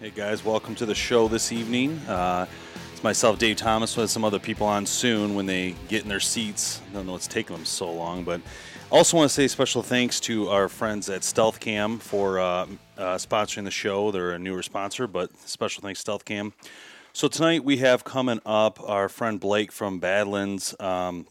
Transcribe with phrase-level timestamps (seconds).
[0.00, 1.98] Hey guys, welcome to the show this evening.
[2.06, 2.46] Uh,
[2.92, 6.20] it's myself, Dave Thomas, with some other people on soon when they get in their
[6.20, 6.80] seats.
[6.88, 8.40] I don't know what's taking them so long, but
[8.92, 12.66] I also want to say special thanks to our friends at Stealth Cam for uh,
[12.96, 14.12] uh, sponsoring the show.
[14.12, 16.52] They're a newer sponsor, but special thanks Stealth Cam.
[17.12, 20.76] So tonight we have coming up our friend Blake from Badlands.
[20.78, 21.26] Um,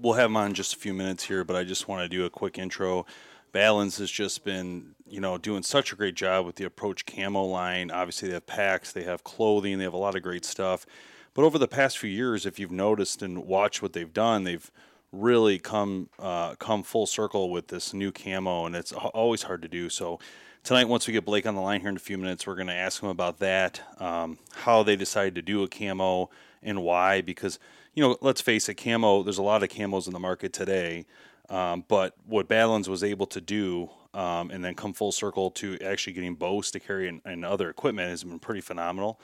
[0.00, 2.08] we'll have him on in just a few minutes here, but I just want to
[2.08, 3.04] do a quick intro.
[3.52, 7.44] Badlands has just been, you know, doing such a great job with the approach camo
[7.44, 7.90] line.
[7.90, 10.86] Obviously, they have packs, they have clothing, they have a lot of great stuff.
[11.34, 14.70] But over the past few years, if you've noticed and watched what they've done, they've
[15.12, 19.68] really come uh, come full circle with this new camo, and it's always hard to
[19.68, 19.88] do.
[19.88, 20.18] So
[20.62, 22.68] tonight, once we get Blake on the line here in a few minutes, we're going
[22.68, 26.30] to ask him about that, um, how they decided to do a camo,
[26.62, 27.20] and why.
[27.20, 27.58] Because
[27.94, 29.22] you know, let's face it, camo.
[29.22, 31.06] There's a lot of camos in the market today.
[31.50, 35.78] Um, but what Badlands was able to do um, and then come full circle to
[35.84, 39.20] actually getting bows to carry and, and other equipment has been pretty phenomenal.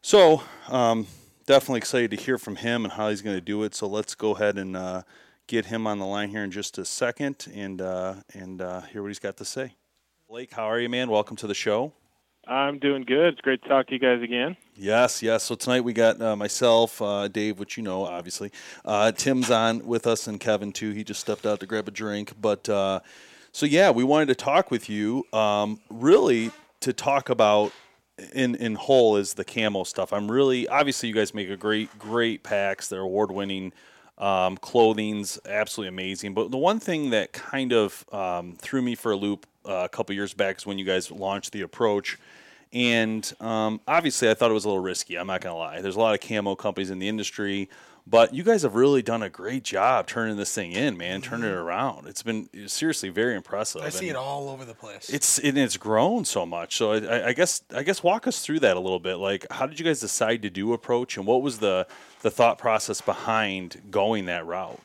[0.00, 1.06] So, um,
[1.46, 3.74] definitely excited to hear from him and how he's going to do it.
[3.74, 5.02] So, let's go ahead and uh,
[5.46, 9.02] get him on the line here in just a second and, uh, and uh, hear
[9.02, 9.74] what he's got to say.
[10.28, 11.10] Blake, how are you, man?
[11.10, 11.92] Welcome to the show.
[12.46, 13.34] I'm doing good.
[13.34, 14.56] It's great to talk to you guys again.
[14.74, 15.44] Yes, yes.
[15.44, 18.50] So tonight we got uh, myself, uh, Dave, which you know, obviously.
[18.84, 20.90] Uh, Tim's on with us, and Kevin too.
[20.90, 22.32] He just stepped out to grab a drink.
[22.40, 23.00] But uh,
[23.52, 27.72] so yeah, we wanted to talk with you, um, really to talk about
[28.34, 30.12] in in whole is the camo stuff.
[30.12, 32.88] I'm really obviously you guys make a great great packs.
[32.88, 33.72] They're award winning.
[34.18, 36.34] Um, clothing's absolutely amazing.
[36.34, 39.88] But the one thing that kind of um, threw me for a loop uh, a
[39.88, 42.18] couple years back is when you guys launched the approach
[42.72, 45.16] and um, obviously, I thought it was a little risky.
[45.18, 45.80] I'm not going to lie.
[45.80, 47.68] There's a lot of camo companies in the industry,
[48.06, 51.30] but you guys have really done a great job turning this thing in, man, mm-hmm.
[51.30, 52.06] turning it around.
[52.06, 53.82] It's been seriously very impressive.
[53.82, 55.10] I see and it all over the place.
[55.10, 56.76] It's and it's grown so much.
[56.76, 59.16] So I, I, guess I guess walk us through that a little bit.
[59.16, 61.86] Like, how did you guys decide to do approach, and what was the
[62.22, 64.80] the thought process behind going that route?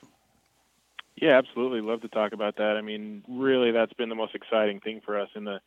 [1.20, 1.82] Yeah, absolutely.
[1.82, 2.78] Love to talk about that.
[2.78, 5.60] I mean, really, that's been the most exciting thing for us in the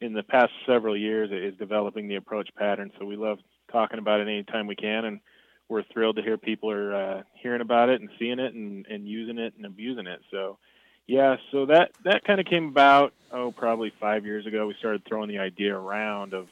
[0.00, 2.90] in the past several years is developing the approach pattern.
[2.98, 3.38] So we love
[3.72, 5.20] talking about it anytime we can, and
[5.68, 9.06] we're thrilled to hear people are uh, hearing about it and seeing it and, and
[9.06, 10.20] using it and abusing it.
[10.30, 10.58] So,
[11.06, 14.66] yeah, so that that kind of came about oh probably five years ago.
[14.66, 16.48] We started throwing the idea around of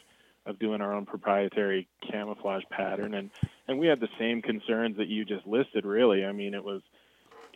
[0.47, 3.31] of doing our own proprietary camouflage pattern, and
[3.69, 5.87] and we had the same concerns that you just listed.
[5.87, 6.83] Really, I mean, it was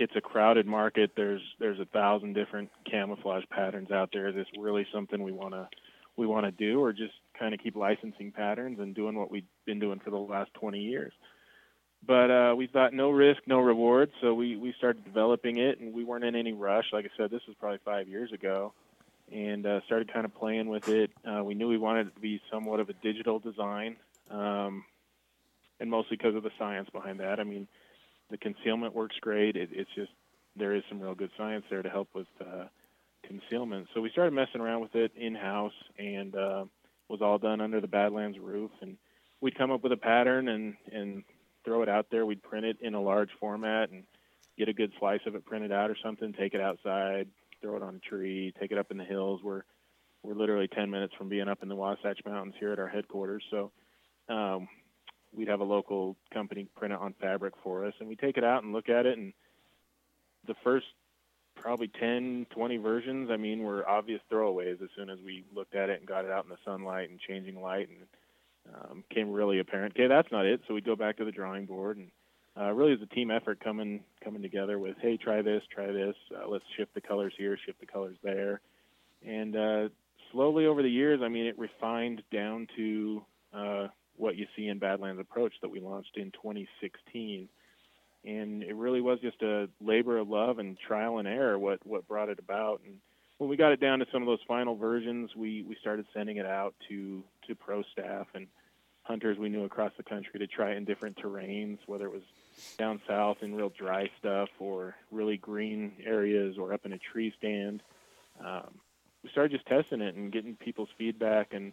[0.00, 1.12] it's a crowded market.
[1.16, 4.28] There's there's a thousand different camouflage patterns out there.
[4.28, 5.69] Is this really something we want to
[6.16, 9.47] we want to do, or just kind of keep licensing patterns and doing what we've
[9.66, 11.12] been doing for the last 20 years?
[12.04, 15.92] But uh, we thought no risk, no reward, so we we started developing it, and
[15.92, 16.87] we weren't in any rush.
[16.92, 18.72] Like I said, this was probably five years ago,
[19.32, 21.10] and uh, started kind of playing with it.
[21.28, 23.97] Uh, we knew we wanted it to be somewhat of a digital design,
[24.31, 24.84] um,
[25.81, 27.41] and mostly because of the science behind that.
[27.41, 27.66] I mean
[28.31, 29.56] the concealment works great.
[29.56, 30.11] It, it's just
[30.56, 32.65] there is some real good science there to help with uh,
[33.27, 33.89] concealment.
[33.94, 36.65] So we started messing around with it in house, and uh,
[37.09, 38.71] was all done under the Badlands roof.
[38.81, 38.97] And
[39.41, 41.25] we'd come up with a pattern and and
[41.65, 42.27] throw it out there.
[42.27, 44.05] We'd print it in a large format and
[44.56, 46.33] get a good slice of it printed out or something.
[46.33, 47.28] Take it outside,
[47.61, 49.41] throw it on a tree, take it up in the hills.
[49.43, 49.62] We're
[50.22, 53.44] we're literally 10 minutes from being up in the Wasatch Mountains here at our headquarters.
[53.50, 53.71] So
[54.28, 54.69] um,
[55.34, 58.44] we'd have a local company print it on fabric for us, and we take it
[58.44, 59.19] out and look at it.
[59.19, 59.33] And
[60.47, 60.87] the first
[61.56, 65.91] probably 10, 20 versions, I mean, were obvious throwaways as soon as we looked at
[65.91, 69.58] it and got it out in the sunlight and changing light, and um, came really
[69.58, 69.94] apparent.
[69.97, 70.61] Okay, that's not it.
[70.69, 72.11] So we go back to the drawing board, and
[72.58, 76.17] uh, really, it's a team effort coming coming together with, hey, try this, try this.
[76.35, 78.61] Uh, let's shift the colors here, shift the colors there,
[79.25, 79.88] and uh,
[80.32, 83.23] slowly over the years, I mean, it refined down to
[83.55, 83.88] uh,
[84.19, 87.49] what you see in Badlands Approach that we launched in 2016.
[88.25, 92.09] And it really was just a labor of love and trial and error what, what
[92.09, 92.81] brought it about.
[92.85, 92.97] And
[93.38, 96.37] when we got it down to some of those final versions, we, we started sending
[96.37, 98.49] it out to, to pro staff and
[99.09, 102.23] hunters we knew across the country to try it in different terrains, whether it was
[102.76, 107.32] down south in real dry stuff or really green areas or up in a tree
[107.38, 107.82] stand.
[108.44, 108.81] Um,
[109.23, 111.73] we started just testing it and getting people's feedback and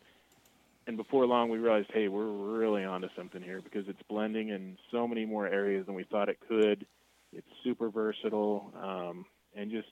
[0.87, 4.77] and before long, we realized, hey, we're really onto something here because it's blending in
[4.91, 6.85] so many more areas than we thought it could.
[7.33, 9.87] It's super versatile, um, and just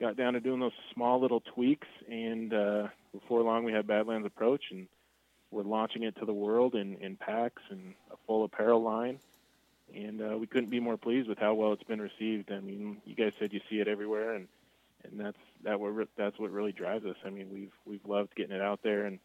[0.00, 1.86] got down to doing those small little tweaks.
[2.10, 4.88] And uh, before long, we had Badlands Approach, and
[5.52, 9.20] we're launching it to the world in, in packs and a full apparel line.
[9.94, 12.50] And uh, we couldn't be more pleased with how well it's been received.
[12.50, 14.48] I mean, you guys said you see it everywhere, and
[15.04, 17.14] and that's that what that's what really drives us.
[17.24, 19.20] I mean, we've we've loved getting it out there and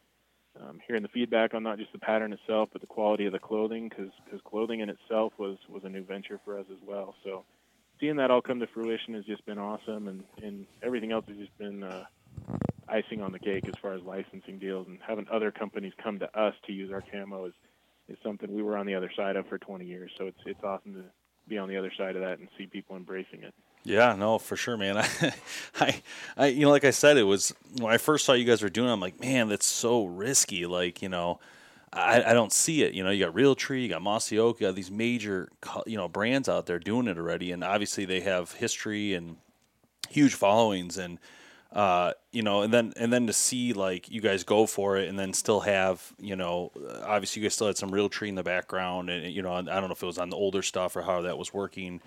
[0.59, 3.39] um, hearing the feedback on not just the pattern itself, but the quality of the
[3.39, 4.11] clothing, because
[4.43, 7.15] clothing in itself was was a new venture for us as well.
[7.23, 7.45] So
[7.99, 11.37] seeing that all come to fruition has just been awesome, and and everything else has
[11.37, 12.03] just been uh,
[12.89, 16.39] icing on the cake as far as licensing deals and having other companies come to
[16.39, 17.53] us to use our camo is
[18.09, 20.11] is something we were on the other side of for 20 years.
[20.17, 21.03] So it's it's awesome to
[21.47, 23.53] be on the other side of that and see people embracing it.
[23.83, 24.97] Yeah, no, for sure, man.
[25.21, 25.33] I,
[25.79, 26.01] I,
[26.37, 28.69] I, you know, like I said, it was when I first saw you guys were
[28.69, 28.89] doing.
[28.89, 30.65] It, I'm like, man, that's so risky.
[30.67, 31.39] Like, you know,
[31.91, 32.93] I, I don't see it.
[32.93, 35.49] You know, you got Realtree, you got Mossy Oak, you got these major,
[35.85, 39.37] you know, brands out there doing it already, and obviously they have history and
[40.09, 41.17] huge followings, and
[41.73, 45.09] uh, you know, and then and then to see like you guys go for it,
[45.09, 46.71] and then still have, you know,
[47.03, 49.87] obviously you guys still had some Realtree in the background, and you know, I don't
[49.87, 51.99] know if it was on the older stuff or how that was working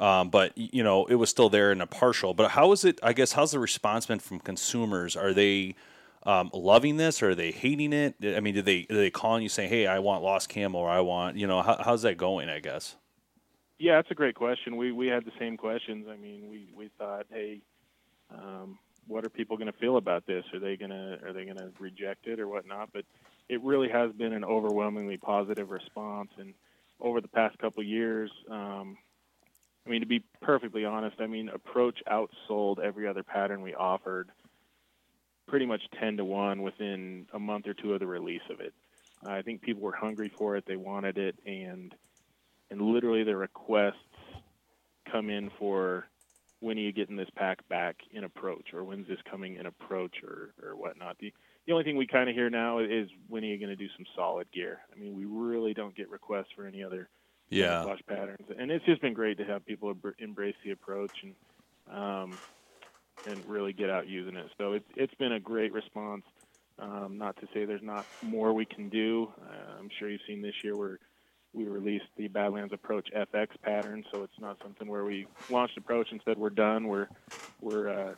[0.00, 2.34] um, but you know, it was still there in a partial.
[2.34, 2.98] But how is it?
[3.02, 5.14] I guess how's the response been from consumers?
[5.14, 5.76] Are they
[6.24, 8.14] um, loving this, or are they hating it?
[8.24, 10.88] I mean, did they are they calling you saying, "Hey, I want Lost Camo," or
[10.88, 12.48] "I want," you know, how, how's that going?
[12.48, 12.96] I guess.
[13.78, 14.76] Yeah, that's a great question.
[14.76, 16.06] We we had the same questions.
[16.10, 17.60] I mean, we we thought, hey,
[18.34, 20.44] um, what are people going to feel about this?
[20.54, 22.90] Are they gonna are they gonna reject it or whatnot?
[22.92, 23.04] But
[23.48, 26.30] it really has been an overwhelmingly positive response.
[26.38, 26.54] And
[27.00, 28.96] over the past couple years, um,
[29.86, 34.30] I mean, to be perfectly honest, I mean, approach outsold every other pattern we offered
[35.48, 38.72] pretty much 10 to 1 within a month or two of the release of it.
[39.26, 41.94] I think people were hungry for it, they wanted it, and
[42.70, 43.96] and literally the requests
[45.10, 46.06] come in for
[46.60, 50.22] when are you getting this pack back in approach, or when's this coming in approach,
[50.22, 51.18] or or whatnot.
[51.18, 51.34] The
[51.66, 53.88] the only thing we kind of hear now is when are you going to do
[53.96, 54.80] some solid gear?
[54.94, 57.08] I mean, we really don't get requests for any other
[57.50, 61.34] yeah flush patterns, and it's just been great to have people embrace the approach and
[61.94, 62.40] um,
[63.24, 64.46] and really get out using it.
[64.58, 66.24] So it's it's been a great response.
[66.78, 69.30] Um, not to say there's not more we can do.
[69.40, 70.98] Uh, I'm sure you've seen this year where
[71.52, 76.08] we released the Badlands Approach FX pattern, so it's not something where we launched Approach
[76.10, 76.88] and said we're done.
[76.88, 77.08] We're
[77.60, 78.14] we're uh,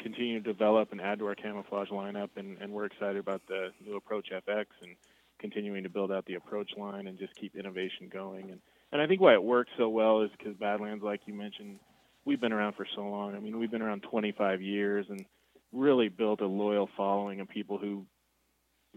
[0.00, 3.70] continuing to develop and add to our camouflage lineup, and, and we're excited about the
[3.84, 4.96] new Approach FX and
[5.38, 8.50] continuing to build out the approach line and just keep innovation going.
[8.50, 11.78] And and I think why it works so well is because Badlands, like you mentioned,
[12.24, 13.34] we've been around for so long.
[13.34, 15.24] I mean, we've been around 25 years and
[15.72, 18.06] really built a loyal following of people who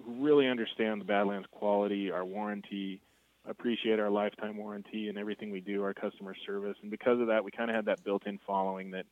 [0.05, 3.01] who really understand the Badlands quality, our warranty,
[3.47, 6.77] appreciate our lifetime warranty and everything we do, our customer service.
[6.81, 9.05] And because of that, we kind of had that built-in following that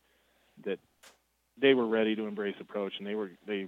[0.63, 0.79] that
[1.57, 3.67] they were ready to embrace approach and they were they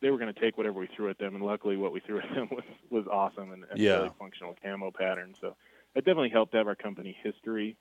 [0.00, 2.20] they were going to take whatever we threw at them, and luckily, what we threw
[2.20, 3.96] at them was was awesome and, and yeah.
[3.96, 5.34] really functional camo pattern.
[5.40, 5.56] So
[5.94, 7.76] it definitely helped to have our company history.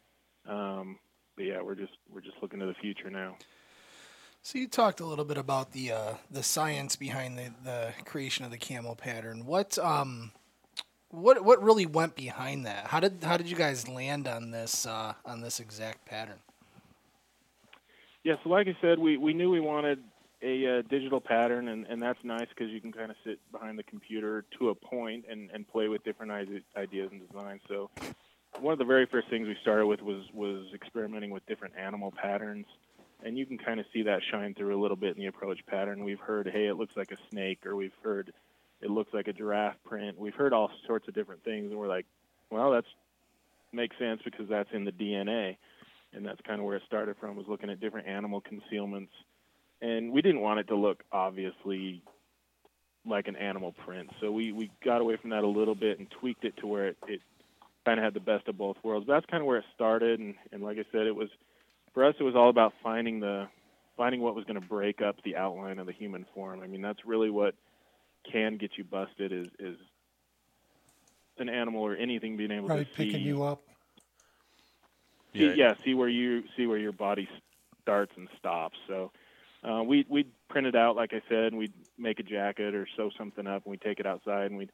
[0.48, 0.98] Um,
[1.36, 3.38] but yeah, we're just we're just looking to the future now.
[4.42, 8.46] So you talked a little bit about the uh, the science behind the, the creation
[8.46, 9.46] of the camo pattern.
[9.46, 10.32] What um
[11.10, 12.88] what what really went behind that?
[12.88, 16.40] How did how did you guys land on this uh, on this exact pattern?
[18.24, 20.00] Yeah, so like I said, we, we knew we wanted
[20.42, 23.78] a uh, digital pattern, and, and that's nice because you can kind of sit behind
[23.78, 27.62] the computer to a point and, and play with different ideas and designs.
[27.68, 27.90] So
[28.60, 32.12] one of the very first things we started with was was experimenting with different animal
[32.12, 32.66] patterns,
[33.24, 35.60] and you can kind of see that shine through a little bit in the approach
[35.66, 36.04] pattern.
[36.04, 38.32] We've heard, hey, it looks like a snake, or we've heard
[38.82, 40.20] it looks like a giraffe print.
[40.20, 42.06] We've heard all sorts of different things, and we're like,
[42.52, 42.88] well, that's
[43.74, 45.58] makes sense because that's in the DNA,
[46.14, 47.36] and that's kind of where it started from.
[47.36, 49.12] Was looking at different animal concealments
[49.82, 52.02] and we didn't want it to look obviously
[53.06, 54.10] like an animal print.
[54.20, 56.88] So we, we got away from that a little bit and tweaked it to where
[56.88, 57.22] it, it
[57.86, 59.06] kind of had the best of both worlds.
[59.08, 61.30] But that's kind of where it started, and, and like I said, it was
[61.94, 62.16] for us.
[62.20, 63.48] It was all about finding the
[63.96, 66.62] finding what was going to break up the outline of the human form.
[66.62, 67.56] I mean, that's really what
[68.32, 69.78] can get you busted is is
[71.40, 73.62] an animal or anything being able right, to see picking you up.
[75.34, 75.54] See, yeah.
[75.54, 77.28] yeah, see where you see where your body
[77.82, 78.78] starts and stops.
[78.88, 79.12] So
[79.68, 82.88] uh, we we'd print it out, like I said, and we'd make a jacket or
[82.96, 84.72] sew something up, and we'd take it outside, and we'd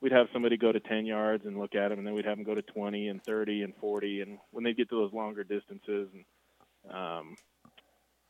[0.00, 2.36] we'd have somebody go to 10 yards and look at them, and then we'd have
[2.36, 5.42] them go to 20 and 30 and 40, and when they get to those longer
[5.42, 7.36] distances, and um,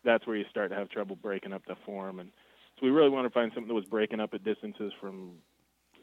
[0.05, 2.21] that's where you start to have trouble breaking up the form.
[2.21, 2.31] And
[2.79, 5.33] So we really wanted to find something that was breaking up at distances from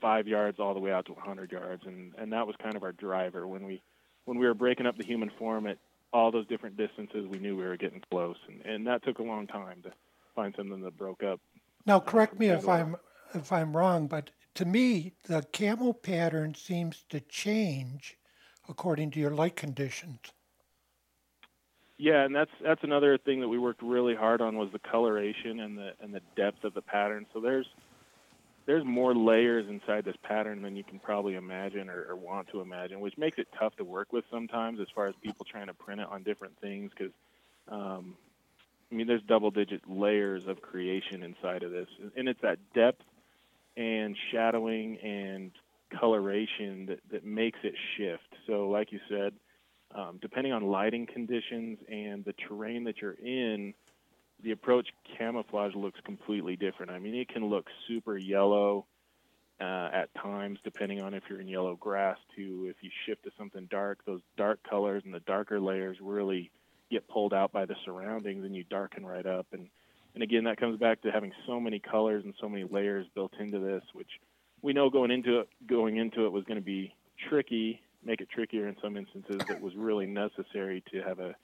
[0.01, 2.84] five yards all the way out to 100 yards, and and that was kind of
[2.84, 3.82] our driver when we
[4.25, 5.77] when we were breaking up the human form at
[6.12, 7.25] all those different distances.
[7.27, 9.93] We knew we were getting close, and and that took a long time to
[10.36, 11.40] find something that broke up.
[11.86, 12.96] Now, correct me if I'm
[13.34, 18.18] if I'm wrong, but to me, the camo pattern seems to change
[18.70, 20.20] according to your light conditions.
[21.98, 25.60] Yeah, and that's that's another thing that we worked really hard on was the coloration
[25.60, 27.25] and the and the depth of the pattern.
[27.34, 27.68] So there's
[28.66, 32.62] there's more layers inside this pattern than you can probably imagine or, or want to
[32.62, 35.74] imagine, which makes it tough to work with sometimes as far as people trying to
[35.74, 37.13] print it on different things because
[37.68, 38.16] um,
[38.92, 43.04] I mean, there's double digit layers of creation inside of this, and it's that depth
[43.75, 45.52] and shadowing and
[46.00, 48.36] coloration that, that makes it shift.
[48.48, 49.34] So, like you said,
[49.96, 53.74] um, depending on lighting conditions and the terrain that you're in,
[54.44, 56.92] the approach camouflage looks completely different.
[56.92, 58.86] I mean, it can look super yellow
[59.62, 63.32] uh, at times, depending on if you're in yellow grass, to if you shift to
[63.38, 66.52] something dark, those dark colors and the darker layers really
[66.92, 69.48] get pulled out by the surroundings and you darken right up.
[69.52, 69.68] And,
[70.13, 73.34] and again, that comes back to having so many colors and so many layers built
[73.40, 74.10] into this, which
[74.62, 76.94] we know going into it, going into it was going to be
[77.30, 79.38] tricky, make it trickier in some instances.
[79.48, 81.36] That was really necessary to have a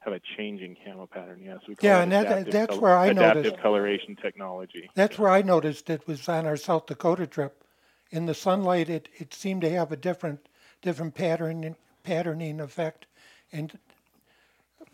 [0.00, 1.40] have a changing camo pattern.
[1.42, 4.90] Yes, we yeah, and that, that's color, where I adaptive noticed coloration technology.
[4.94, 7.64] That's where I noticed it was on our South Dakota trip.
[8.10, 10.48] In the sunlight, it, it seemed to have a different
[10.82, 13.06] different pattern patterning effect,
[13.50, 13.78] and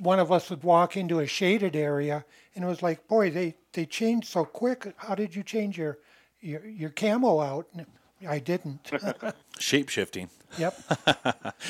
[0.00, 3.54] one of us would walk into a shaded area, and it was like, boy, they
[3.72, 4.92] they changed so quick.
[4.96, 5.98] How did you change your
[6.40, 7.66] your, your camo out?
[8.26, 8.90] I didn't.
[9.58, 10.28] Shape shifting.
[10.58, 10.78] Yep.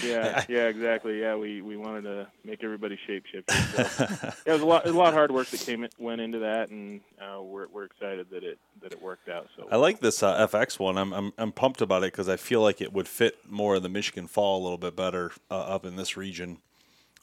[0.04, 1.20] yeah, yeah, exactly.
[1.20, 3.50] Yeah, we, we wanted to make everybody shape shift.
[3.50, 6.38] So, yeah, it was a lot a lot of hard work that came went into
[6.38, 9.48] that, and uh, we're we're excited that it that it worked out.
[9.56, 10.96] So I like this uh, FX one.
[10.96, 13.82] I'm, I'm I'm pumped about it because I feel like it would fit more of
[13.82, 16.58] the Michigan fall a little bit better uh, up in this region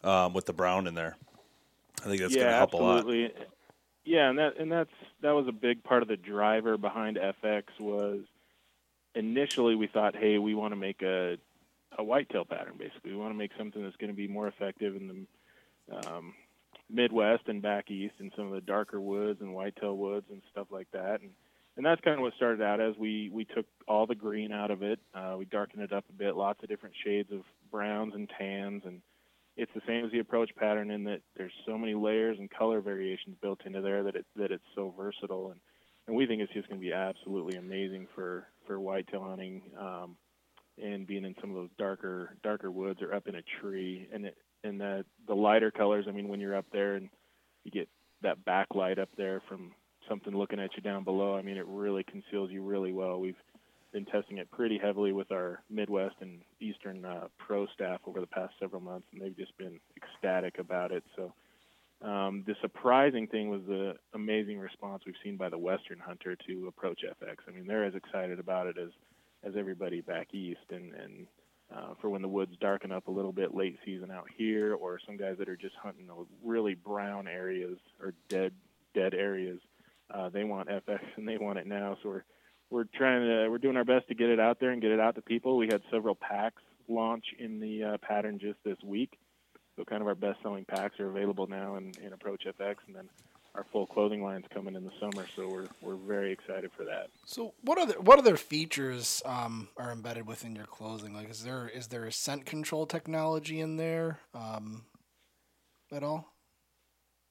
[0.08, 1.16] um, with the brown in there.
[2.02, 3.26] I think that's yeah, going to help absolutely.
[3.26, 3.48] a lot.
[4.06, 7.64] Yeah, and that and that's that was a big part of the driver behind FX
[7.80, 8.22] was
[9.16, 11.38] initially we thought, hey, we want to make a
[11.98, 12.76] a whitetail pattern.
[12.78, 15.28] Basically, we want to make something that's going to be more effective in
[15.90, 16.34] the um,
[16.90, 20.68] Midwest and back east, and some of the darker woods and whitetail woods and stuff
[20.72, 21.20] like that.
[21.22, 21.32] And
[21.76, 24.72] and that's kind of what started out as we we took all the green out
[24.72, 25.00] of it.
[25.14, 28.84] Uh, we darkened it up a bit, lots of different shades of browns and tans,
[28.86, 29.02] and
[29.58, 32.80] it's the same as the approach pattern in that there's so many layers and color
[32.80, 35.60] variations built into there that it that it's so versatile and
[36.08, 40.16] and we think it's just going to be absolutely amazing for for whitetail hunting um,
[40.82, 44.26] and being in some of those darker darker woods or up in a tree and
[44.26, 46.06] it and the the lighter colors.
[46.08, 47.10] I mean, when you're up there and
[47.64, 47.90] you get
[48.22, 49.72] that backlight up there from
[50.10, 53.20] something looking at you down below, I mean, it really conceals you really well.
[53.20, 53.36] We've
[53.91, 58.27] been testing it pretty heavily with our Midwest and Eastern uh, pro staff over the
[58.27, 61.03] past several months, and they've just been ecstatic about it.
[61.15, 61.34] So
[62.01, 66.67] um, the surprising thing was the amazing response we've seen by the Western hunter to
[66.67, 67.38] Approach FX.
[67.48, 68.89] I mean, they're as excited about it as
[69.44, 71.27] as everybody back east, and and
[71.75, 75.00] uh, for when the woods darken up a little bit late season out here, or
[75.06, 78.53] some guys that are just hunting those really brown areas or dead
[78.94, 79.60] dead areas,
[80.13, 81.98] uh, they want FX and they want it now.
[82.03, 82.24] So we're
[82.70, 85.00] we're trying to we're doing our best to get it out there and get it
[85.00, 85.58] out to people.
[85.58, 89.18] We had several packs launch in the uh, pattern just this week.
[89.76, 92.96] So kind of our best selling packs are available now in, in Approach FX, and
[92.96, 93.08] then
[93.54, 95.28] our full clothing line's coming in the summer.
[95.36, 97.08] So we're we're very excited for that.
[97.26, 101.14] So what other what other features um, are embedded within your clothing?
[101.14, 104.86] Like, is there is there a scent control technology in there um,
[105.92, 106.34] at all?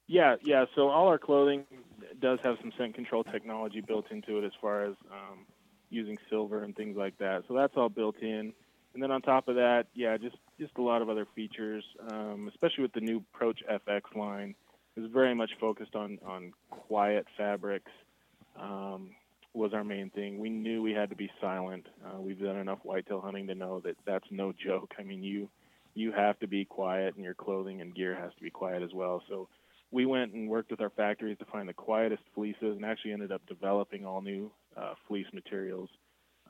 [0.09, 0.67] Yeah, yeah.
[0.77, 1.65] So all our clothing
[2.21, 5.47] does have some scent control technology built into it, as far as um,
[5.91, 7.45] using silver and things like that.
[7.49, 8.53] So that's all built in.
[8.95, 12.49] And then on top of that, yeah, just just a lot of other features, um,
[12.49, 14.55] especially with the new Approach FX line,
[14.97, 17.91] is very much focused on on quiet fabrics.
[18.59, 19.11] Um,
[19.57, 20.39] was our main thing.
[20.39, 21.87] We knew we had to be silent.
[22.05, 24.95] Uh, we've done enough whitetail hunting to know that that's no joke.
[24.99, 25.49] I mean, you
[25.95, 28.93] you have to be quiet, and your clothing and gear has to be quiet as
[28.93, 29.23] well.
[29.29, 29.49] So
[29.91, 33.33] we went and worked with our factories to find the quietest fleeces, and actually ended
[33.33, 35.89] up developing all new uh, fleece materials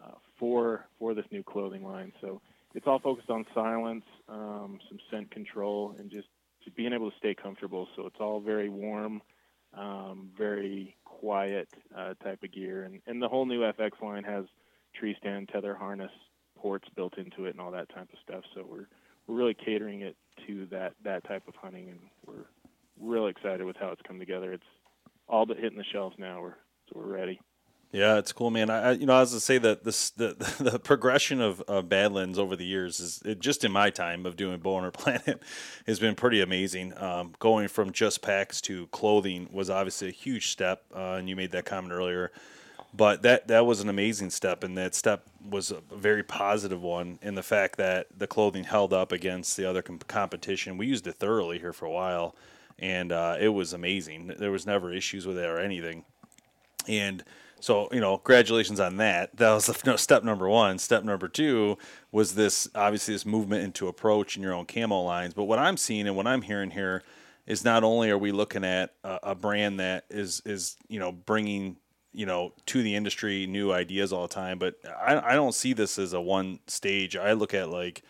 [0.03, 2.13] uh, for for this new clothing line.
[2.21, 2.41] So
[2.75, 6.29] it's all focused on silence, um, some scent control, and just,
[6.75, 7.87] being able to stay comfortable.
[7.95, 9.23] So it's all very warm,
[9.73, 14.47] um, very quiet uh, type of gear, and and the whole new FX line has
[14.99, 16.11] tree stand tether harness
[16.57, 18.43] ports built into it and all that type of stuff.
[18.55, 18.89] So we're
[19.27, 20.17] we're really catering it
[20.47, 22.47] to that that type of hunting, and we're
[23.01, 24.53] really excited with how it's come together.
[24.53, 24.65] It's
[25.29, 26.41] all but hitting the shelves now.
[26.41, 26.55] We're
[26.89, 27.41] so we're ready.
[27.93, 28.69] Yeah, it's cool, man.
[28.69, 32.57] I, you know, as I say that this the the progression of, of Badlands over
[32.57, 35.43] the years is it, just in my time of doing Bowhunter Planet
[35.87, 36.97] has been pretty amazing.
[36.99, 41.37] Um, going from just packs to clothing was obviously a huge step, uh, and you
[41.37, 42.33] made that comment earlier.
[42.93, 47.19] But that that was an amazing step, and that step was a very positive one
[47.23, 50.77] in the fact that the clothing held up against the other com- competition.
[50.77, 52.35] We used it thoroughly here for a while,
[52.79, 54.35] and uh, it was amazing.
[54.39, 56.05] There was never issues with it or anything,
[56.87, 57.25] and
[57.61, 59.37] so, you know, congratulations on that.
[59.37, 60.79] That was the, step number one.
[60.79, 61.79] Step number two
[62.13, 65.35] was this obviously this movement into approach in your own camo lines.
[65.35, 67.03] But what I'm seeing and what I'm hearing here
[67.47, 71.13] is not only are we looking at a, a brand that is is you know
[71.13, 71.77] bringing
[72.13, 75.73] you know to the industry new ideas all the time, but I, I don't see
[75.73, 77.17] this as a one stage.
[77.17, 78.03] I look at like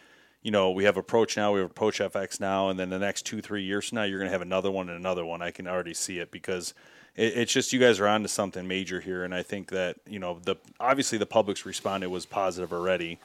[0.47, 3.27] you know, we have approach now, we have approach FX now, and then the next
[3.27, 5.43] two, three years from now, you're going to have another one and another one.
[5.43, 6.73] I can already see it because
[7.17, 9.97] it, it's just you guys are on to something major here, and I think that
[10.07, 13.19] you know the obviously the public's responded was positive already.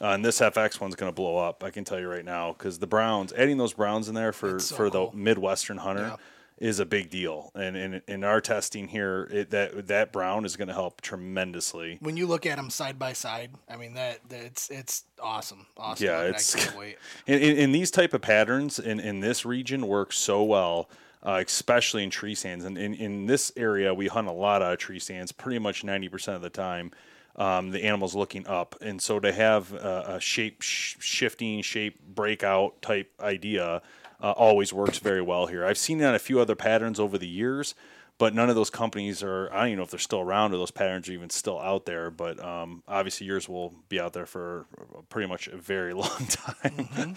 [0.00, 1.64] Uh, and this FX one's going to blow up.
[1.64, 4.60] I can tell you right now because the Browns, adding those Browns in there for
[4.60, 5.10] so for cool.
[5.10, 6.16] the Midwestern hunter Yeah.
[6.60, 7.50] Is a big deal.
[7.54, 11.96] And in in our testing here, it, that that Brown is going to help tremendously.
[12.00, 15.66] When you look at them side by side, I mean that, that it's it's awesome.
[15.76, 16.06] Awesome.
[16.06, 16.98] Yeah, it's- I can't wait.
[17.26, 20.90] And, these type of patterns in, in this region work so well,
[21.22, 22.64] uh, especially in tree stands.
[22.64, 26.34] And in, in this area, we hunt a lot of tree stands, pretty much 90%
[26.36, 26.90] of the time.
[27.36, 28.74] Um, the animal's looking up.
[28.82, 33.82] And so to have a, a shape sh- shifting, shape breakout type idea
[34.22, 35.64] uh, always works very well here.
[35.64, 37.74] I've seen it on a few other patterns over the years.
[38.18, 39.48] But none of those companies are.
[39.50, 41.86] I don't even know if they're still around or those patterns are even still out
[41.86, 42.10] there.
[42.10, 44.66] But um, obviously, yours will be out there for
[45.08, 47.16] pretty much a very long time.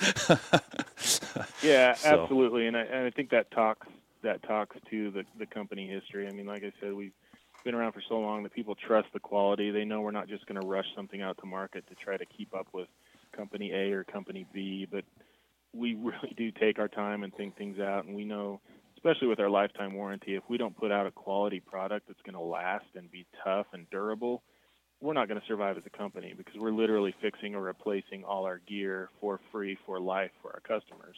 [1.62, 3.86] Yeah, So- absolutely, and I, and I think that talks
[4.22, 6.25] that talks to the the company history.
[6.25, 7.12] I mean, like I said, we've
[7.65, 9.72] been around for so long that people trust the quality.
[9.72, 12.25] They know we're not just going to rush something out to market to try to
[12.25, 12.88] keep up with
[13.36, 15.04] company A or company B, but
[15.73, 18.62] we really do take our time and think things out, and we know,
[18.95, 22.36] especially with our lifetime warranty, if we don't put out a quality product that's going
[22.36, 24.43] to last and be tough and durable,
[25.01, 28.45] we're not going to survive as a company because we're literally fixing or replacing all
[28.45, 31.17] our gear for free for life for our customers.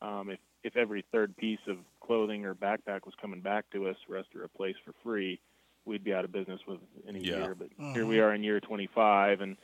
[0.00, 3.96] Um, if if every third piece of clothing or backpack was coming back to us
[4.06, 5.38] for us to replace for free,
[5.84, 7.36] we'd be out of business within a Yeah.
[7.36, 7.54] year.
[7.54, 9.56] But here we are in year 25, and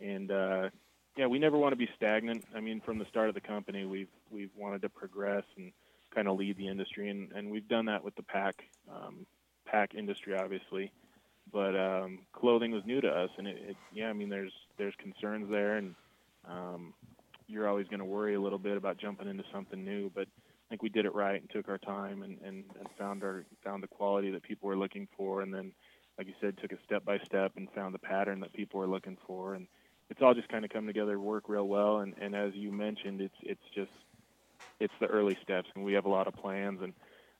[0.00, 0.70] and uh,
[1.16, 2.44] yeah, we never want to be stagnant.
[2.54, 5.72] I mean, from the start of the company, we've we've wanted to progress and
[6.14, 9.26] kind of lead the industry, and, and we've done that with the pack um,
[9.64, 10.92] pack industry, obviously.
[11.52, 14.94] But um, clothing was new to us, and it, it yeah, I mean, there's there's
[14.96, 15.94] concerns there, and
[16.48, 16.92] um,
[17.46, 20.10] you're always going to worry a little bit about jumping into something new.
[20.14, 23.22] But I think we did it right and took our time and, and, and found
[23.22, 25.72] our found the quality that people were looking for, and then,
[26.18, 28.88] like you said, took it step by step and found the pattern that people were
[28.88, 29.66] looking for, and
[30.10, 31.98] it's all just kind of come together, work real well.
[31.98, 33.90] And, and as you mentioned, it's it's just
[34.80, 36.92] it's the early steps, and we have a lot of plans and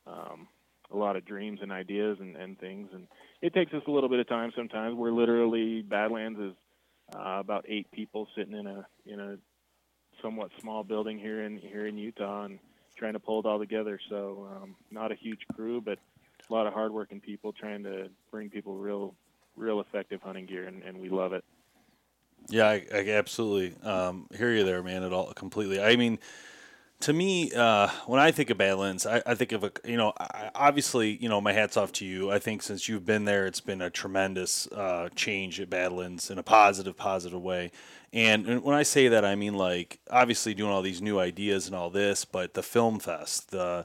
[0.06, 0.48] um,
[0.90, 3.06] a lot of dreams and ideas and, and things, and
[3.42, 4.94] it takes us a little bit of time sometimes.
[4.94, 6.52] We're literally Badlands is
[7.14, 9.36] uh, about eight people sitting in a in a
[10.22, 12.58] somewhat small building here in here in Utah and
[12.96, 14.00] trying to pull it all together.
[14.08, 15.98] So um, not a huge crew, but
[16.48, 19.14] a lot of hardworking people trying to bring people real
[19.56, 21.44] real effective hunting gear, and, and we love it.
[22.48, 25.02] Yeah, I, I absolutely um, hear you there, man.
[25.02, 25.80] It all completely.
[25.82, 26.18] I mean,
[27.00, 30.12] to me, uh, when I think of Badlands, I, I think of a you know,
[30.18, 32.30] I, obviously, you know, my hats off to you.
[32.30, 36.38] I think since you've been there, it's been a tremendous uh, change at Badlands in
[36.38, 37.72] a positive, positive way.
[38.12, 41.66] And, and when I say that, I mean like obviously doing all these new ideas
[41.66, 43.84] and all this, but the film fest, the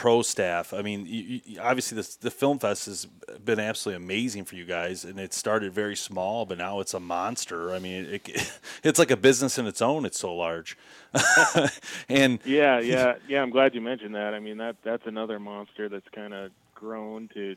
[0.00, 0.72] pro staff.
[0.72, 3.04] I mean, you, you, obviously this, the film fest has
[3.44, 7.00] been absolutely amazing for you guys, and it started very small, but now it's a
[7.00, 7.74] monster.
[7.74, 8.50] I mean, it,
[8.82, 10.06] it's like a business in its own.
[10.06, 10.78] It's so large,
[12.08, 13.42] and Yeah, yeah, yeah.
[13.42, 14.32] I'm glad you mentioned that.
[14.32, 17.54] I mean, that that's another monster that's kind of grown to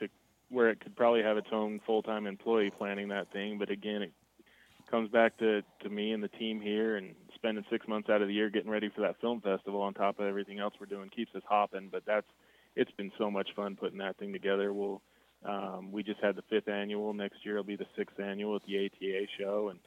[0.00, 0.08] to
[0.48, 3.56] where it could probably have its own full-time employee planning that thing.
[3.56, 4.10] But again, it
[4.90, 8.28] comes back to to me and the team here and spending six months out of
[8.28, 11.10] the year getting ready for that film festival on top of everything else we're doing
[11.10, 11.88] keeps us hopping.
[11.92, 12.26] But that's
[12.74, 14.72] it's been so much fun putting that thing together.
[14.72, 15.02] We'll
[15.44, 17.12] um, we just had the fifth annual.
[17.12, 19.78] Next year will be the sixth annual at the ATA show, and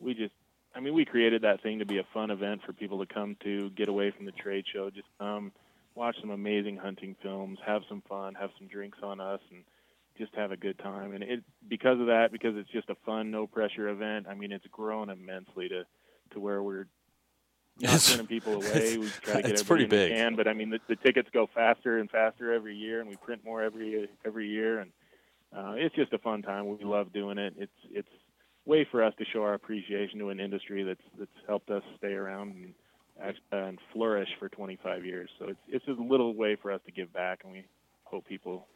[0.00, 0.32] we just
[0.74, 3.36] I mean, we created that thing to be a fun event for people to come
[3.44, 5.52] to, get away from the trade show, just come,
[5.94, 9.64] watch some amazing hunting films, have some fun, have some drinks on us, and
[10.16, 11.12] just have a good time.
[11.12, 14.26] And it because of that, because it's just a fun, no pressure event.
[14.30, 15.84] I mean, it's grown immensely to
[16.32, 16.86] to where we're
[17.80, 18.98] not sending people away.
[18.98, 20.12] We try to get it's everybody pretty big.
[20.12, 23.16] can, but I mean, the, the tickets go faster and faster every year, and we
[23.16, 24.90] print more every every year, and
[25.56, 26.68] uh, it's just a fun time.
[26.68, 27.54] We love doing it.
[27.58, 28.08] It's it's
[28.64, 32.12] way for us to show our appreciation to an industry that's that's helped us stay
[32.12, 32.74] around and
[33.52, 35.30] uh, and flourish for 25 years.
[35.38, 37.64] So it's it's a little way for us to give back, and we
[38.04, 38.66] hope people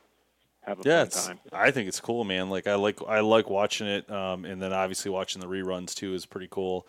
[0.63, 1.39] have a yeah, fun it's, time.
[1.53, 2.51] I think it's cool, man.
[2.51, 6.15] Like I like I like watching it, um, and then obviously watching the reruns too
[6.15, 6.87] is pretty cool.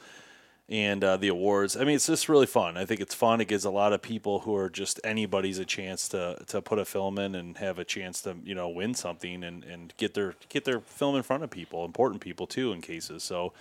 [0.69, 2.75] And uh, the awards, I mean, it's just really fun.
[2.75, 3.39] I think it's fun.
[3.39, 6.77] It gives a lot of people who are just anybody's a chance to, to put
[6.77, 10.13] a film in and have a chance to you know win something and, and get
[10.13, 13.23] their get their film in front of people, important people too, in cases.
[13.23, 13.53] So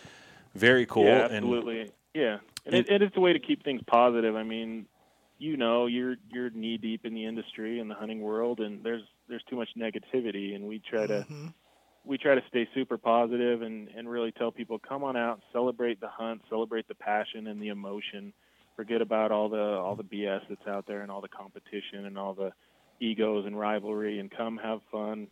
[0.57, 1.05] very cool.
[1.05, 1.93] Yeah, And absolutely.
[2.13, 4.35] yeah, and, and- it, and it's a way to keep things positive.
[4.35, 4.87] I mean,
[5.39, 9.03] you know, you're you're knee deep in the industry in the hunting world, and there's
[9.29, 11.25] there's too much negativity, and we try to
[12.07, 16.01] we try to stay super positive and and really tell people, come on out, celebrate
[16.01, 18.33] the hunt, celebrate the passion and the emotion.
[18.77, 22.17] Forget about all the all the BS that's out there and all the competition and
[22.17, 22.53] all the
[23.01, 25.27] egos and rivalry, and come have fun.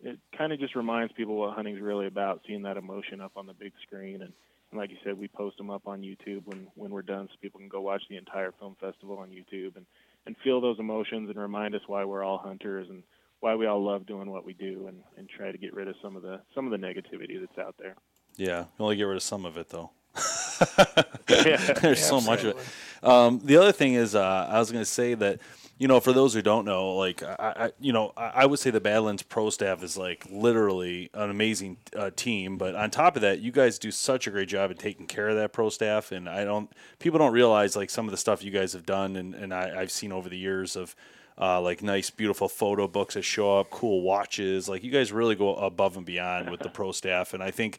[0.00, 3.46] It kind of just reminds people what hunting's really about, seeing that emotion up on
[3.46, 4.32] the big screen and
[4.70, 7.36] and like you said, we post them up on YouTube when, when we're done, so
[7.40, 9.86] people can go watch the entire film festival on YouTube and,
[10.26, 13.02] and feel those emotions and remind us why we're all hunters and
[13.40, 15.94] why we all love doing what we do and, and try to get rid of
[16.02, 17.94] some of the some of the negativity that's out there.
[18.36, 19.90] yeah, only get rid of some of it though.
[21.28, 21.58] Yeah.
[21.74, 23.04] There's so much of it.
[23.06, 25.40] Um, the other thing is, uh, I was going to say that,
[25.76, 28.58] you know, for those who don't know, like, I, I you know, I, I would
[28.58, 32.56] say the Badlands Pro staff is like literally an amazing uh, team.
[32.56, 35.28] But on top of that, you guys do such a great job in taking care
[35.28, 36.10] of that pro staff.
[36.12, 39.16] And I don't, people don't realize like some of the stuff you guys have done,
[39.16, 40.96] and, and I, I've seen over the years of.
[41.40, 44.68] Uh, like nice, beautiful photo books that show up, cool watches.
[44.68, 47.78] Like you guys really go above and beyond with the pro staff, and I think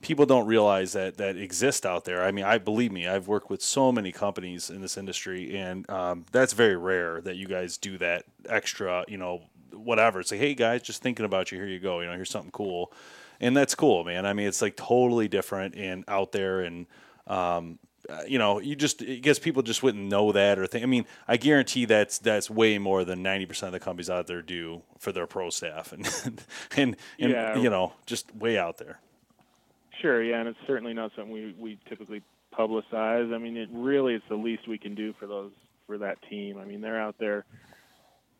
[0.00, 2.22] people don't realize that that exist out there.
[2.22, 5.88] I mean, I believe me, I've worked with so many companies in this industry, and
[5.90, 9.04] um, that's very rare that you guys do that extra.
[9.08, 9.42] You know,
[9.72, 10.20] whatever.
[10.20, 11.58] It's like, hey guys, just thinking about you.
[11.58, 12.00] Here you go.
[12.00, 12.92] You know, here's something cool,
[13.40, 14.24] and that's cool, man.
[14.24, 16.86] I mean, it's like totally different and out there, and
[17.26, 17.78] um,
[18.10, 20.82] uh, you know, you just I guess people just wouldn't know that or think.
[20.82, 24.26] I mean, I guarantee that's that's way more than ninety percent of the companies out
[24.26, 26.06] there do for their pro staff, and
[26.76, 27.56] and, and Yeah.
[27.58, 29.00] you know, just way out there.
[30.00, 32.22] Sure, yeah, and it's certainly not something we, we typically
[32.56, 33.34] publicize.
[33.34, 35.52] I mean, it really is the least we can do for those
[35.86, 36.58] for that team.
[36.58, 37.44] I mean, they're out there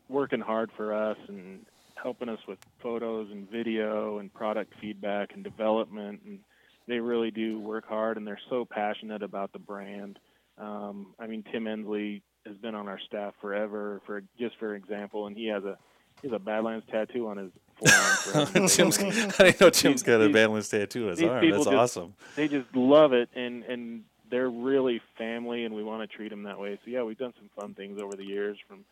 [0.09, 5.43] working hard for us and helping us with photos and video and product feedback and
[5.43, 6.39] development, and
[6.87, 10.19] they really do work hard and they're so passionate about the brand.
[10.57, 14.01] Um, I mean, Tim Ensley has been on our staff forever.
[14.05, 15.77] For just for example, and he has a
[16.21, 18.67] he has a Badlands tattoo on his forearm.
[18.67, 21.49] Tim's, I didn't know Tim's got a these- Badlands tattoo on his arm.
[21.49, 22.13] That's just- awesome.
[22.35, 26.43] they just love it and and they're really family and we want to treat them
[26.43, 28.85] that way so yeah we've done some fun things over the years from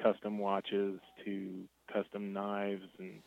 [0.00, 3.20] custom watches to custom knives and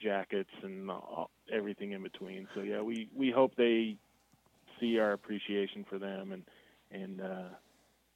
[0.00, 3.96] jackets and all, everything in between so yeah we we hope they
[4.78, 6.42] see our appreciation for them and
[6.90, 7.48] and uh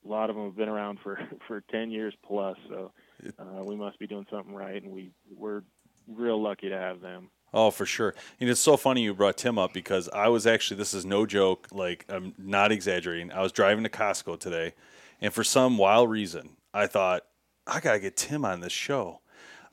[0.07, 1.18] a lot of them have been around for
[1.49, 2.92] for 10 years plus so
[3.38, 5.62] uh, we must be doing something right and we we're
[6.09, 8.16] real lucky to have them Oh, for sure.
[8.40, 11.25] And it's so funny you brought Tim up because I was actually, this is no
[11.25, 13.31] joke, like, I'm not exaggerating.
[13.31, 14.75] I was driving to Costco today,
[15.20, 17.23] and for some wild reason, I thought,
[17.64, 19.20] I got to get Tim on this show.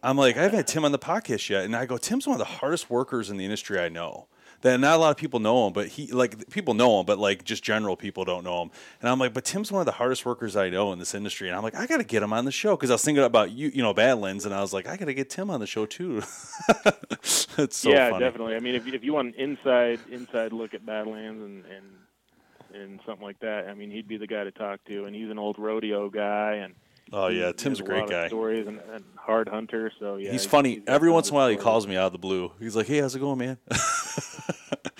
[0.03, 1.63] I'm like, I haven't had Tim on the podcast yet.
[1.63, 4.27] And I go, Tim's one of the hardest workers in the industry I know.
[4.61, 7.17] That not a lot of people know him, but he like people know him, but
[7.17, 8.71] like just general people don't know him.
[9.01, 11.47] And I'm like, but Tim's one of the hardest workers I know in this industry.
[11.47, 13.23] And I'm like, I got to get him on the show because I was thinking
[13.23, 15.59] about you, you know, Badlands, and I was like, I got to get Tim on
[15.59, 16.17] the show too.
[17.23, 18.23] it's so yeah, funny.
[18.23, 18.55] definitely.
[18.55, 22.99] I mean, if if you want an inside inside look at Badlands and and and
[23.03, 25.05] something like that, I mean, he'd be the guy to talk to.
[25.05, 26.75] And he's an old rodeo guy, and
[27.13, 28.28] Oh yeah, Tim's a great guy.
[28.28, 29.91] Stories and, and hard hunter.
[30.00, 30.78] So yeah, he's funny.
[30.78, 32.52] got Every once in a while, he calls me out of the blue.
[32.60, 33.58] He's like, "Hey, how's it going, man?"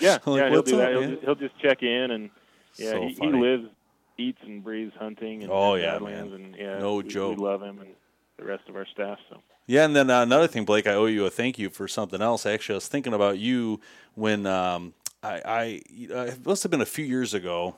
[0.02, 0.90] Yeah, like, yeah, he'll do that.
[0.90, 2.30] He'll just, he'll just check in and
[2.76, 3.68] yeah, So he, he lives,
[4.18, 5.44] eats, and breathes hunting.
[5.44, 6.32] And, Oh, and yeah, man.
[6.32, 7.38] and yeah, No we, joke.
[7.38, 7.90] We love him and
[8.36, 9.18] the rest of our staff.
[9.30, 11.86] So Yeah, and then uh, another thing, Blake, I owe you a thank you for
[11.86, 12.46] something else.
[12.46, 13.80] Actually, I was thinking about you
[14.14, 17.76] when um, I, I uh, it must have been a few years ago.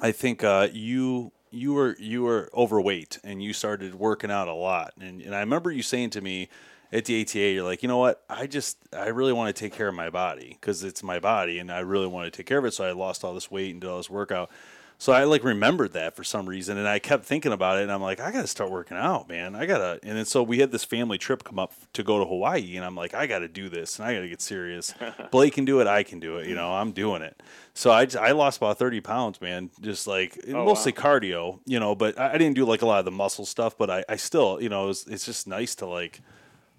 [0.00, 4.54] I think uh, you you were you were overweight and you started working out a
[4.54, 6.48] lot, and, and I remember you saying to me
[6.92, 9.72] at the ATA, you're like, you know what, I just I really want to take
[9.72, 12.58] care of my body because it's my body, and I really want to take care
[12.58, 12.74] of it.
[12.74, 14.50] So I lost all this weight and did all this workout.
[14.98, 17.92] So I like remembered that for some reason, and I kept thinking about it, and
[17.92, 19.54] I'm like, I gotta start working out, man.
[19.54, 20.00] I gotta.
[20.02, 22.84] And then so we had this family trip come up to go to Hawaii, and
[22.84, 24.94] I'm like, I gotta do this, and I gotta get serious.
[25.30, 26.44] Blake can do it, I can do it.
[26.44, 26.62] You mm-hmm.
[26.62, 27.42] know, I'm doing it.
[27.74, 29.70] So I, just- I lost about 30 pounds, man.
[29.82, 32.98] Just like oh, mostly cardio, you know, but I, I didn't do like a lot
[32.98, 35.74] of the muscle stuff, but I, I still, you know, it was, it's just nice
[35.76, 36.22] to like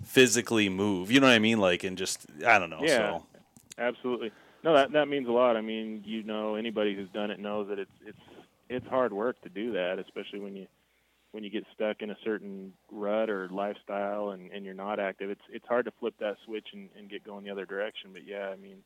[0.04, 1.12] physically move.
[1.12, 1.60] You know what I mean?
[1.60, 2.82] Like, and just I don't know.
[2.82, 3.20] Yeah.
[3.20, 3.26] So
[3.78, 4.32] Absolutely.
[4.68, 5.56] No, that that means a lot.
[5.56, 8.18] I mean, you know, anybody who's done it knows that it's it's
[8.68, 10.68] it's hard work to do that, especially when you
[11.32, 15.30] when you get stuck in a certain rut or lifestyle and, and you're not active.
[15.30, 18.10] It's it's hard to flip that switch and, and get going the other direction.
[18.12, 18.80] But yeah, I mean,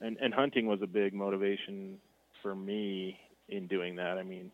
[0.00, 1.98] and and hunting was a big motivation
[2.40, 3.18] for me
[3.48, 4.18] in doing that.
[4.18, 4.52] I mean,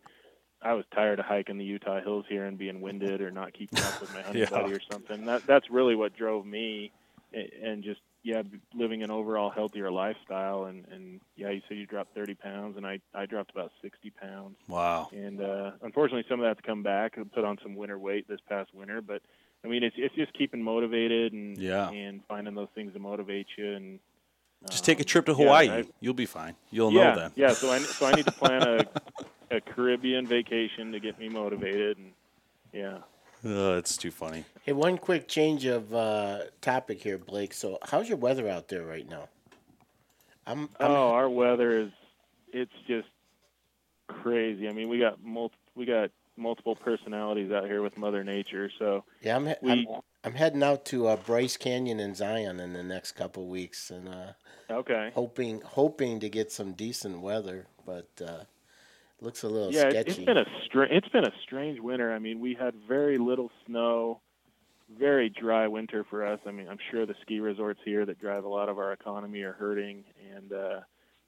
[0.63, 3.83] I was tired of hiking the Utah hills here and being winded or not keeping
[3.83, 4.49] up with my hunting Yeah.
[4.49, 5.25] buddy or something.
[5.25, 6.91] That that's really what drove me,
[7.31, 10.65] and just yeah, living an overall healthier lifestyle.
[10.65, 14.09] And and yeah, you said you dropped 30 pounds, and I I dropped about 60
[14.11, 14.55] pounds.
[14.67, 15.09] wow.
[15.11, 17.13] And uh, unfortunately, some of that's come back.
[17.17, 19.21] I put on some winter weight this past winter, but
[19.63, 21.89] I mean, it's it's just keeping motivated and Yeah.
[21.89, 23.99] and finding those things to motivate you and.
[24.69, 25.69] Just take a um, trip to yeah, Hawaii.
[25.69, 26.55] I- You'll be fine.
[26.69, 27.31] You'll yeah, know then.
[27.35, 28.85] Yeah, so I so I need to plan a
[29.55, 32.11] a Caribbean vacation to get me motivated and
[32.71, 32.99] yeah.
[33.43, 34.45] Uh, it's too funny.
[34.63, 37.53] Hey, one quick change of uh, topic here, Blake.
[37.53, 39.29] So, how's your weather out there right now?
[40.45, 41.91] I'm, I'm Oh, our weather is
[42.53, 43.07] it's just
[44.07, 44.67] crazy.
[44.67, 48.69] I mean, we got mul- we got multiple personalities out here with Mother Nature.
[48.77, 52.59] So yeah, I'm, he- we- I'm I'm heading out to uh, Bryce Canyon and Zion
[52.59, 54.33] in the next couple weeks, and uh,
[54.69, 55.11] okay.
[55.15, 58.43] hoping hoping to get some decent weather, but uh,
[59.21, 60.09] looks a little Yeah, it- sketchy.
[60.09, 62.11] it's been a str- it's been a strange winter.
[62.13, 64.19] I mean, we had very little snow,
[64.89, 66.39] very dry winter for us.
[66.45, 69.41] I mean, I'm sure the ski resorts here that drive a lot of our economy
[69.43, 70.03] are hurting,
[70.35, 70.79] and uh,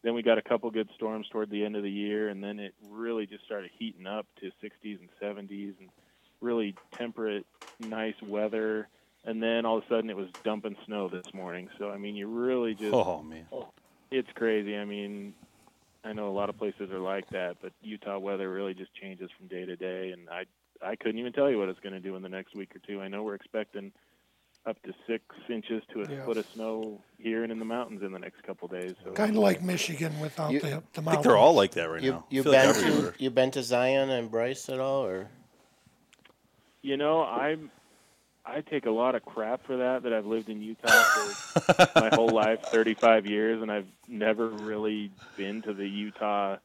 [0.01, 2.59] then we got a couple good storms toward the end of the year, and then
[2.59, 5.89] it really just started heating up to 60s and 70s, and
[6.41, 7.45] really temperate,
[7.79, 8.89] nice weather.
[9.25, 11.69] And then all of a sudden, it was dumping snow this morning.
[11.77, 13.45] So I mean, you really just Oh man.
[14.11, 14.75] it's crazy.
[14.75, 15.33] I mean,
[16.03, 19.29] I know a lot of places are like that, but Utah weather really just changes
[19.37, 20.43] from day to day, and I
[20.85, 22.79] I couldn't even tell you what it's going to do in the next week or
[22.79, 22.99] two.
[23.01, 23.91] I know we're expecting
[24.65, 26.25] up to six inches to a Yeah.
[26.25, 28.95] foot of snow here and in the mountains in the next couple days.
[29.03, 31.89] So Kind of like Michigan without You- the, the I think they're all like that
[31.89, 32.25] right you now.
[32.29, 33.11] You feel like been everywhere.
[33.13, 35.29] to you been to Zion and Bryce at all, or
[36.81, 37.71] you know, I'm
[38.45, 40.03] I take a lot of crap for that.
[40.03, 45.11] That I've lived in Utah for my whole life, 35 years, and I've never really
[45.37, 46.57] been to the Utah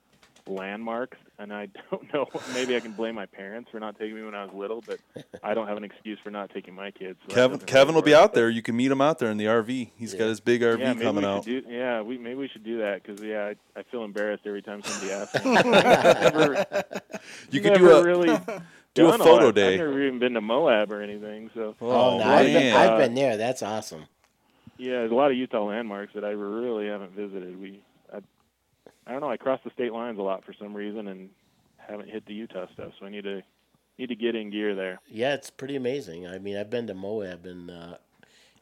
[0.47, 1.19] landmarks.
[1.39, 2.27] And I don't know.
[2.53, 4.99] Maybe I can blame my parents for not taking me when I was little, but
[5.41, 7.17] I don't have an excuse for not taking my kids.
[7.29, 8.51] So Kevin Kevin will be out there.
[8.51, 9.91] You can meet him out there in the RV.
[9.97, 11.45] He's got his big RV Yeah, coming out.
[11.45, 11.63] do.
[11.69, 14.83] Yeah, we maybe we should do that because yeah, I, I feel embarrassed every time
[14.83, 15.53] somebody asks me.
[15.71, 16.67] Never,
[17.53, 18.39] You could never do a really
[18.99, 19.55] do a photo that.
[19.55, 19.75] day.
[19.75, 21.51] I've never even been to Moab or anything.
[21.55, 22.77] So Oh, no, I've been, man.
[22.77, 23.37] I've been there.
[23.37, 24.05] That's awesome.
[24.77, 27.61] yeah, there's a lot of Utah landmarks that I really haven't visited.
[27.61, 27.81] We,
[28.13, 28.19] I,
[29.07, 29.31] I don't know.
[29.31, 31.31] I cross the state lines a lot for some reason and
[31.77, 32.93] haven't hit the Utah stuff.
[33.01, 33.43] So I need to
[33.99, 35.01] need to get in gear there.
[35.09, 36.27] Yeah, it's pretty amazing.
[36.27, 37.97] I mean, I've been to Moab and uh,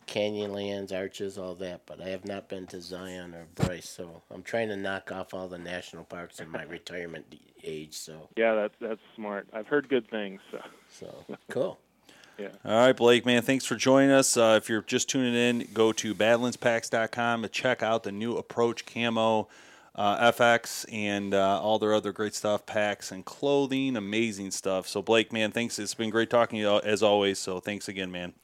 [0.07, 3.89] Canyonlands, Arches, all that, but I have not been to Zion or Bryce.
[3.89, 7.27] So I'm trying to knock off all the national parks in my retirement
[7.65, 7.95] age.
[7.95, 9.49] So, Yeah, that's that's smart.
[9.53, 10.41] I've heard good things.
[10.51, 11.79] So so cool.
[12.39, 12.49] yeah.
[12.65, 14.37] All right, Blake, man, thanks for joining us.
[14.37, 18.87] Uh, if you're just tuning in, go to badlandspacks.com to check out the new Approach
[18.87, 19.49] Camo
[19.97, 24.87] uh, FX and uh, all their other great stuff, packs and clothing, amazing stuff.
[24.87, 25.79] So, Blake, man, thanks.
[25.79, 27.39] It's been great talking to you as always.
[27.39, 28.35] So, thanks again, man.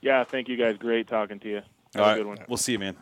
[0.00, 0.76] Yeah, thank you guys.
[0.76, 1.54] Great talking to you.
[1.56, 1.64] Have
[1.96, 2.38] All a right, good one.
[2.48, 2.96] we'll see you, man.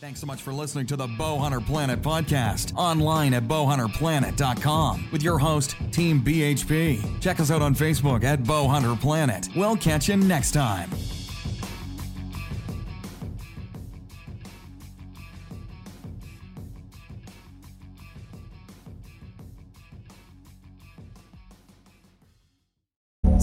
[0.00, 5.38] Thanks so much for listening to the Bowhunter Planet podcast online at bowhunterplanet.com with your
[5.38, 7.20] host, Team BHP.
[7.20, 9.48] Check us out on Facebook at Bowhunter Planet.
[9.56, 10.88] We'll catch you next time.